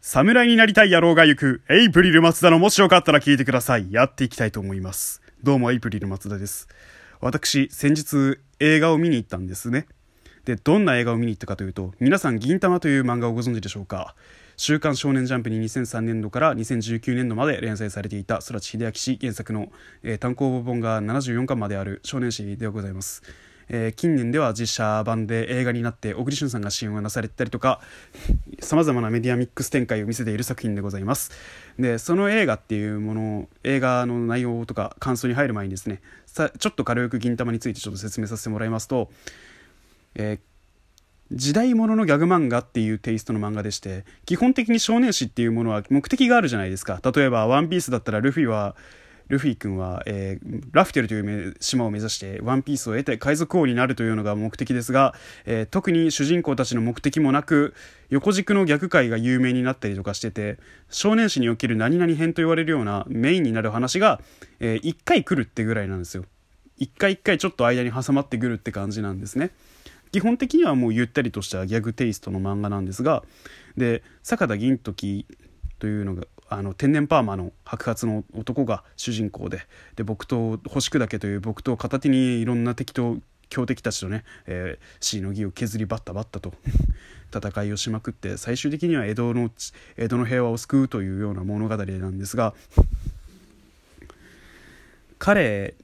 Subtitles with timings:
[0.00, 3.92] 侍になりたい野郎が行く、エイプリル松田のもしよかったら聞いてください。
[3.92, 5.20] やっていきたいと思います。
[5.42, 6.68] どうも、エイプリル松田です。
[7.20, 9.86] 私、先日映画を見に行ったんですね。
[10.44, 14.14] で、どんな映画を見に行ったかというと、皆さん、銀玉という漫画をご存知でしょうか
[14.56, 19.68] 週刊少年ジャンプに2003年度から2019年度まで連載されていた空知秀明氏原作の、
[20.04, 23.22] えー単行本が74巻まである少年誌でございます。
[23.68, 27.80] えー近年では実写版で映画になって小栗旬さんが主演をなされたりとか
[28.60, 31.32] さまざまなメディアミックス展開を見せている作品でございます。
[31.78, 39.10] でその映画っていうもの映画の内容とか感想に入る前にですねさちょっと軽く銀玉についてちょっと説明させてもらいますと、
[40.14, 40.40] えー
[41.30, 47.02] 時代物のギャグ漫画っていうテイストの漫画でして基本的に少年誌っていうものは目的があるじゃないですか。
[47.14, 48.74] 例えば「ワンピースだったらルフィは
[49.28, 55.14] ルフィ君は、えーラフテルという島を目指してワンピースを得て海賊王になるというのが目的ですが、
[55.46, 57.74] えー特に主人公たちの目的もなく
[58.10, 60.58] 横軸の逆界が有名になったりとかしてて
[60.90, 64.20] 少年誌における何々編と言われるようなメインになる話が、
[64.60, 66.24] え1回来るってぐらいなんですよ。
[66.78, 69.50] 一回一回ちょっと間に挟まってくるって感じなんですね。
[70.12, 73.22] 基本的にはもうゆったりとしたギャグテイストの漫画なんですが
[73.76, 75.26] で坂田銀時
[75.78, 79.62] というのがあの天然パーマの白髪の男が主人公で
[79.96, 83.18] で僕と星砕けという僕と片手にいろんな敵と
[83.50, 86.52] 強敵たちとね、えー、しのぎを削りバッタバッタと
[87.34, 89.50] 戦いをしまくって最終的には江戸の
[89.96, 92.54] 江戸の平和を救うというような物語なんですが
[95.18, 95.74] 彼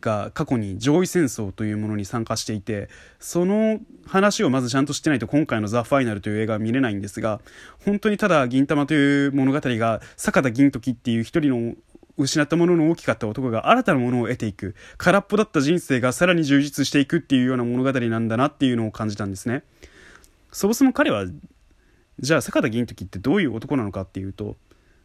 [0.00, 7.40] が過去に上位戦争というものに参加していてその話をまずちゃんと知ってないと今回の「ザ・ファイナルという映画は見れないんですが
[7.84, 11.74] 本当にただ銀玉という物語が坂田銀時っていう一人の
[12.16, 19.64] 失ったものの大きかった男が新たなものを得ていく空っぽだった人生がさらに充実していくっていうような物語なんだなっていうのを感じたんですね。
[20.52, 21.26] そもそも彼は
[22.20, 24.56] じゃあ坂田銀時ってどういう男なのかっていうと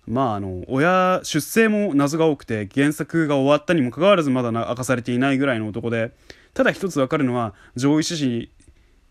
[0.08, 6.12] まああの親出生も謎が多くて原作が終わったにもかかわらずまだ明かされていないぐらいの男で
[6.54, 8.52] ただ一つ分かるのは上位志士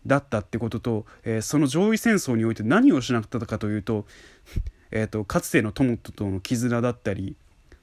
[0.05, 4.05] だったってことと、えーその上位戦争において何を失ったかというと,、
[4.91, 7.35] えー、とかつての友との絆だったり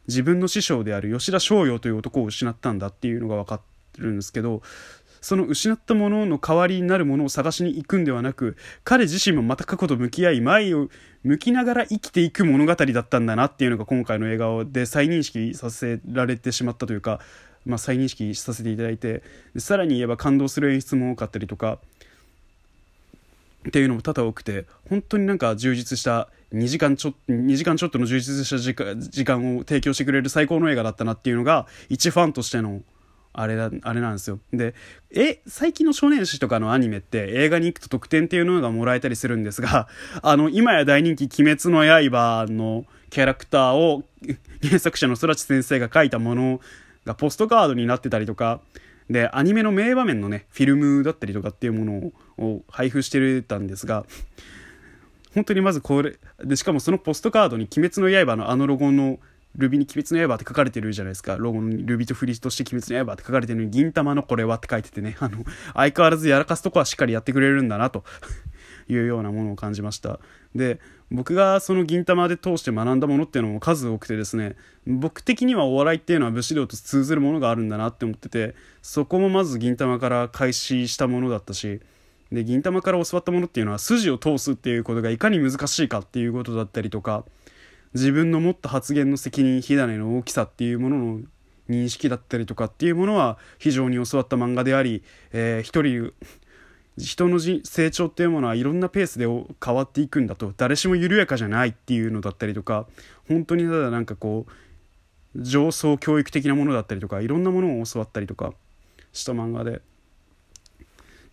[0.08, 3.60] 自分の師匠である吉田松陽という男を失ったんだっていうのが分か
[3.98, 4.62] るんですけど
[5.26, 10.88] その失ったものの代わりになるものを探しに行くんではなく彼自身もまた過去と向き合い前を
[11.24, 17.18] 向きながら生きていく物語だったんだなっていうのが今回の映画で再認識させられてしまったというか、
[17.64, 19.24] まあ、再認識させていただいて
[19.56, 21.80] さらに言えば感動する演出も多かったりとか
[23.66, 32.80] っていうのも多々多くて本当になんか充実した2時間ちょ2時間ちょっとの充実した時間時間を提供してくれる最高の映画だったなっていうのが一ファンとしての
[33.38, 34.40] あれだあれなんですよ。
[34.52, 34.74] で
[35.10, 39.88] え最近の少年誌とかのアニメって映画に行くと特典っていうのがもらえたりするんですが
[40.22, 44.04] あの今や大人気「鬼滅の刃」のキャラクターを
[44.62, 46.60] 原作者の空知先生が書いたもの
[47.04, 48.60] がポストカードになってたりとか
[49.10, 54.06] でアニメの名場面のねフィルムだったりとかっていうものを配布してたんですが
[55.34, 59.18] 本当にまずこれでしかもそのポストカードに「鬼滅の刃」のあのロゴの
[59.56, 61.36] ルビに鬼滅の刃って書かれてるじゃないですか。
[61.36, 65.44] ロゴにルビとフリーとして鬼滅の刃って書かれてるのに銀玉のこれはって書いててねあの
[65.74, 68.04] 相変わらずやらかすとこはしっかりやってくれるんだなと。
[68.88, 70.20] いうようなものを感じました。
[70.54, 70.78] で
[71.10, 74.56] 僕がその銀玉で通して学んだものっていうのも数多くてですね
[74.86, 81.80] 僕的にはお笑いっていうのは武士道と通ずるものがあるんだなって思っててそこもまず銀玉から開始したものだったし
[82.32, 87.24] で銀玉から教わったものっていうのは筋を通すっていうことがいかに難しいかっていうことだったりとか
[87.94, 91.20] 自分の持った発言の責任火種の大きさっていうものの
[91.68, 95.02] 認識だったりとかっていうものは非常に教わった漫画であり、
[95.32, 96.12] えー一人
[96.98, 99.26] 人の成長っていうものはいろんなペースで
[99.62, 100.54] 変わっていくんだと。
[100.56, 102.86] 誰しも緩やかじゃないっていうのだったりとか
[103.28, 108.54] 本当にただなんかこう上層教育的なものだったりとかいろんなものを教わったりとか
[109.12, 109.82] した漫画で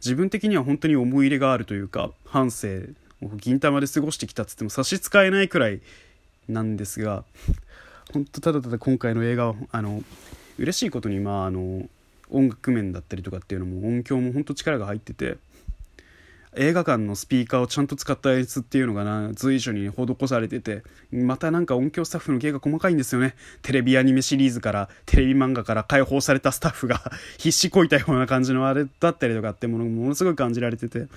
[0.03, 2.90] 自分的には本当に思い入れがあるというか半生
[3.22, 5.81] を銀玉で過ごしてきたっつっても差し支えないくらい
[6.48, 7.24] なんですが
[8.13, 10.04] 本当ただただ今回の映画はあの
[10.57, 11.88] 嬉しいことにまああの
[12.30, 15.38] 音楽面だったりとかっていうのも音響も本当力が入ってて
[16.56, 23.36] 映画館のスピーカーをちゃんと使った演出っていうのがな随所に施されててまたなんか音響スタッフの芸が細かいんですよね。
[23.62, 27.01] テレビアニメシリーズからテレビ漫画から解放されたスタッフが
[27.38, 31.07] 必死こいたような感じのあれだったりとかってものものすごい感じられてて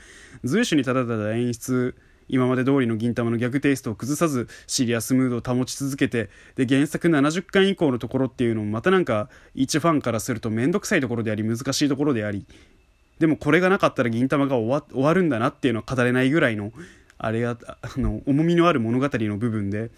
[0.44, 1.94] 随所にただただ演出
[2.28, 12.46] 今まで通りの銀玉の逆テイストを崩さずシリアスムードを保ち続けてで原作70巻以降のところっていうのもまたなんか一ファンからすると面倒くさいところであり難しいところであり
[13.18, 16.72] でもこれがなかったら銀玉が終わ終わるんだなっていうのは語れないぐらいの
[17.18, 19.90] あれがあの重みのある物語の部分で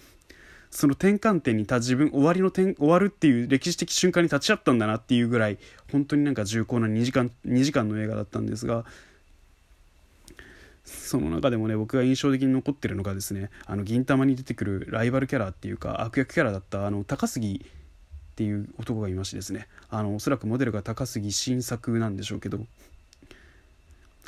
[0.70, 5.58] その転換点に立自分終わりの点終わるっていう歴史的瞬間に立ち会ったんだなっていうぐらい
[5.90, 8.84] 本当になんか重厚な2時間 ,2 時間の映画だったんですが
[10.88, 22.60] その中でもね僕が印象的に残ってるのがですねあの銀魂に出てくるライバルキャラっていうか悪役キャラだったあの高杉っていう男がいましてですねあのおそらくモデルが高杉晋作なんでしょうけど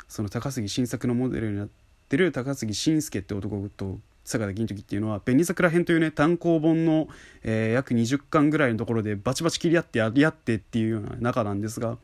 [0.07, 1.69] その高杉晋作のモデルになっ
[2.09, 7.07] てる高杉晋介って男と坂田銀時っていうのは「紅桜編」というね単行本の、
[7.43, 11.97] えー、約20巻ぐらいのところでバチバチ切り合ってやり合ってっていうような仲なんですが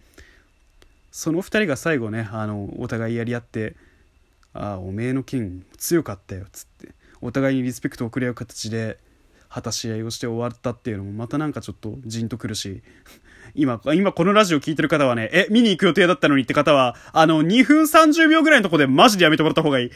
[1.11, 3.75] その2人が最後ねあのお互いやり合って
[4.57, 8.97] 「ああおめえの剣強かったよ」つってお互いにリスペクトをくれ合う形で
[9.49, 12.83] 果たし合いをして終わったっていうのもまたなんかちょっとじんとくるし
[13.55, 19.91] 今、今このラジオ聞いてる方はね、え、見に行く予定だったのにって方は、あの、2分30秒ぐらいのとこでマジでやめてもらった方がいい。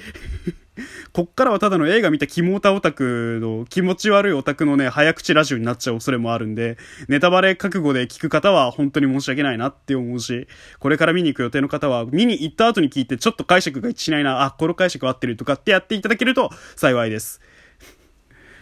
[1.14, 6.78] こっからはただの映画見たキモータオタクの気持ち悪いオタクのね、早口ラジオになっちゃう恐れもあるんで、
[7.10, 10.48] ネタバレ覚悟で聞く方は本当に申し訳ないなって思うし、
[10.80, 17.42] これから見に行く予定の方は、見に行った後に聞いてちょっと解釈が一致しないな、あ、この解釈合ってるとかってやっていただけると幸いです。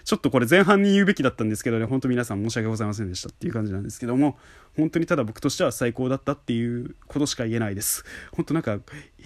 [0.04, 4.38] ちょっとこれ前半に言うべきだったんですけどね、本当皆さん申し訳ございませんでしたっていう感じなんですけども、
[4.76, 8.04] 本当にただ僕としては最高だったっていうことしか言えないです。
[8.32, 8.80] 本当なんか、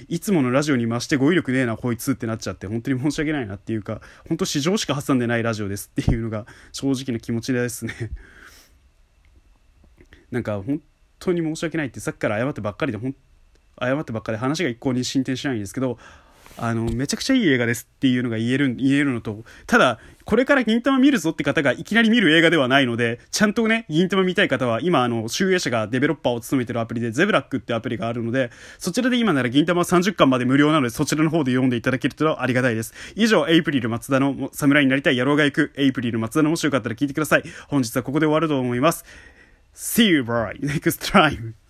[0.07, 7.93] いつものラジオに増して語彙力ねえな、こいつってなっちゃって、本当に申し訳ないなっていうか、本当市場しか挟んでないラジオですっていうのが正直な気持ちですね。
[10.31, 10.81] なんか本
[11.19, 12.99] 当に申し訳ないってさっきから謝ってばっかりで、
[13.79, 15.99] 謝ってばっかりで話が一向に進展しないんですけど、
[16.57, 32.93] あの、めちゃくちゃいい映画ですっていうのが言える、言えるのと、ただ、これから銀玉見るぞって方がいきなり見る映画ではないので、ちゃんとね、銀玉見たい方は、今、あの、集英社がデベロッパーを務めてるアプリで、ゼブラックってアプリがあるので、そちらで今なら銀玉30巻まで無料なので、そちらの方で読んでいただけるとありがたいです。
[33.15, 37.43] 以上、エイプリル松田の侍になりたい野郎が行く、エイプリル松田のもしよかったら聞いてください。
[37.67, 39.03] 本日はここで終わると思います。
[39.73, 41.62] See you, boy, next time.